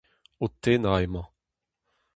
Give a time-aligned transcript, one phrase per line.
[0.43, 1.25] O tenañ emañ.